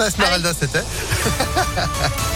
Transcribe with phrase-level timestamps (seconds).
[0.00, 0.82] à Esmeralda, c'était.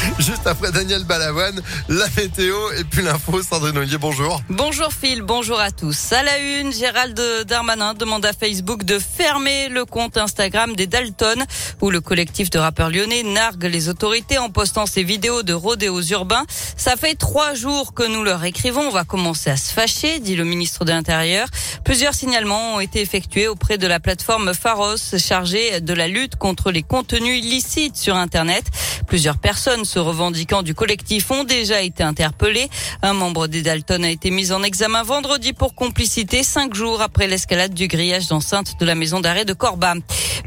[0.18, 3.42] Juste après Daniel Balavoine, la météo et puis l'info.
[3.42, 4.42] Sandrine Ollier, bonjour.
[4.48, 6.12] Bonjour Phil, bonjour à tous.
[6.12, 11.44] À la une, Gérald Darmanin demande à Facebook de fermer le compte Instagram des Dalton,
[11.80, 16.02] où le collectif de rappeurs lyonnais nargue les autorités en postant ses vidéos de rodéos
[16.02, 16.44] urbains.
[16.76, 18.82] Ça fait trois jours que nous leur écrivons.
[18.82, 21.48] On va commencer à se fâcher, dit le ministre de l'Intérieur.
[21.84, 26.70] Plusieurs signalements ont été effectués auprès de la plateforme Pharos, chargée de la lutte contre
[26.70, 28.64] les contenus illicites sur Internet.
[29.10, 32.70] Plusieurs personnes se revendiquant du collectif ont déjà été interpellés.
[33.02, 37.26] Un membre des Dalton a été mis en examen vendredi pour complicité, cinq jours après
[37.26, 39.94] l'escalade du grillage d'enceinte de la maison d'arrêt de Corba.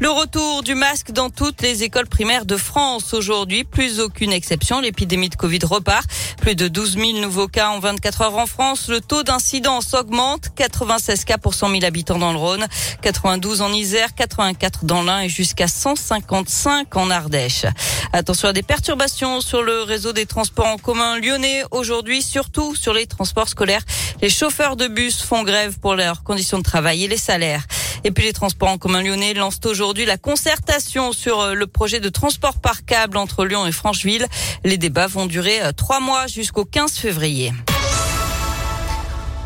[0.00, 4.80] Le retour du masque dans toutes les écoles primaires de France aujourd'hui, plus aucune exception.
[4.80, 6.08] L'épidémie de Covid repart.
[6.40, 8.88] Plus de 12 000 nouveaux cas en 24 heures en France.
[8.88, 10.48] Le taux d'incidence augmente.
[10.56, 12.66] 96 cas pour 100 000 habitants dans le Rhône,
[13.02, 17.66] 92 en Isère, 84 dans l'Ain et jusqu'à 155 en Ardèche.
[18.12, 23.06] Attention des perturbations sur le réseau des transports en commun lyonnais aujourd'hui, surtout sur les
[23.06, 23.82] transports scolaires.
[24.22, 27.66] Les chauffeurs de bus font grève pour leurs conditions de travail et les salaires.
[28.04, 31.98] Et puis les transports en commun lyonnais lancent aujourd'hui la concertation sur euh, le projet
[31.98, 34.26] de transport par câble entre Lyon et Francheville.
[34.62, 37.52] Les débats vont durer euh, trois mois jusqu'au 15 février.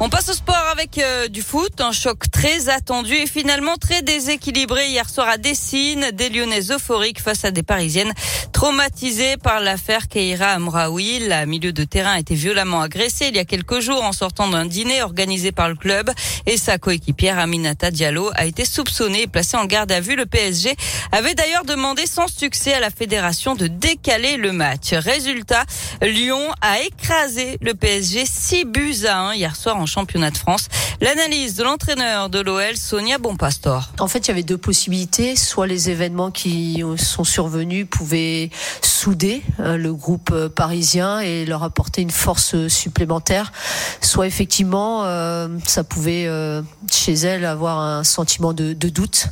[0.01, 4.01] On passe au sport avec euh, du foot, un choc très attendu et finalement très
[4.01, 8.13] déséquilibré hier soir à Dessine, des Lyonnais euphoriques face à des Parisiennes
[8.53, 11.19] traumatisées par l'affaire Keira Amraoui.
[11.27, 14.47] La milieu de terrain a été violemment agressée il y a quelques jours en sortant
[14.47, 16.11] d'un dîner organisé par le club
[16.47, 20.15] et sa coéquipière Aminata Diallo a été soupçonnée et placée en garde à vue.
[20.15, 20.77] Le PSG
[21.11, 24.93] avait d'ailleurs demandé sans succès à la fédération de décaler le match.
[24.93, 25.65] Résultat,
[26.03, 30.69] Lyon a écrasé le PSG 6 buts à 1 hier soir en championnat de France.
[31.01, 33.91] L'analyse de l'entraîneur de l'OL, Sonia Bonpastor.
[33.99, 35.35] En fait, il y avait deux possibilités.
[35.35, 38.51] Soit les événements qui sont survenus pouvaient
[39.61, 43.53] euh, le groupe euh, parisien et leur apporter une force supplémentaire.
[44.01, 46.29] Soit effectivement, euh, ça pouvait
[46.91, 49.29] chez elle avoir un sentiment de, de doute.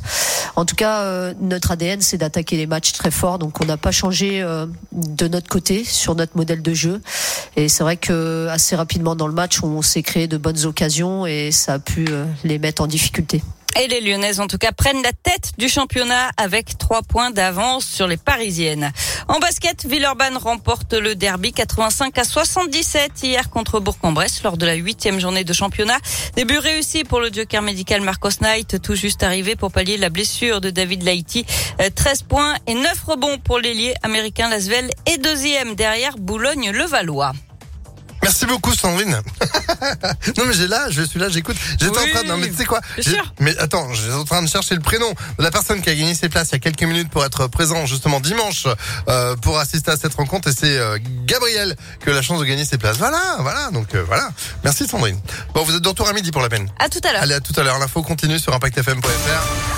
[0.55, 3.39] En tout cas, notre ADN, c'est d'attaquer les matchs très fort.
[3.39, 4.41] Donc, on n'a pas changé
[4.91, 7.01] de notre côté sur notre modèle de jeu.
[7.55, 11.25] Et c'est vrai que assez rapidement dans le match, on s'est créé de bonnes occasions
[11.25, 13.41] et ça a pu euh, les mettre en difficulté.
[13.79, 17.85] Et les Lyonnaises, en tout cas, prennent la tête du championnat avec trois points d'avance
[17.85, 18.91] sur les Parisiennes.
[19.27, 24.73] En basket, Villeurbanne remporte le derby 85 à 77 hier contre Bourg-en-Bresse lors de la
[24.73, 25.97] huitième journée de championnat.
[26.35, 30.59] Début réussi pour le joker médical Marcos Knight, tout juste arrivé pour pallier la blessure
[30.59, 31.45] de David Laïti.
[31.95, 37.33] 13 euh, points et 9 rebonds pour l'ailier américain Lasvel et deuxième derrière Boulogne-Levallois.
[38.27, 39.21] Merci beaucoup Sandrine.
[40.37, 41.55] non mais j'ai là, je suis là, j'écoute.
[41.79, 42.81] J'étais en train de, non mais tu sais quoi?
[43.39, 46.13] Mais attends, j'étais en train de chercher le prénom de la personne qui a gagné
[46.13, 48.67] ses places il y a quelques minutes pour être présent justement dimanche
[49.07, 52.45] euh, pour assister à cette rencontre et c'est euh, Gabriel qui a la chance de
[52.45, 52.97] gagner ses places.
[52.97, 53.69] Voilà, voilà.
[53.71, 54.29] Donc euh, voilà.
[54.65, 55.17] Merci Sandrine.
[55.53, 56.69] Bon, vous êtes de retour à midi pour la peine.
[56.79, 57.21] À tout à l'heure.
[57.21, 57.79] Allez, à tout à l'heure.
[57.79, 59.76] L'info continue sur impactfm.fr.